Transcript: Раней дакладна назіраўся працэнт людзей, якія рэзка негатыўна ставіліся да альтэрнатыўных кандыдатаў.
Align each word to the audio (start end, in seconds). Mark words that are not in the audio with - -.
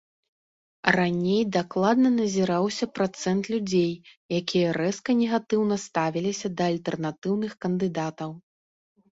Раней 0.95 1.41
дакладна 1.57 2.09
назіраўся 2.21 2.85
працэнт 2.97 3.43
людзей, 3.55 3.93
якія 4.39 4.73
рэзка 4.79 5.09
негатыўна 5.23 5.75
ставіліся 5.85 6.47
да 6.63 6.71
альтэрнатыўных 6.71 7.51
кандыдатаў. 7.69 8.29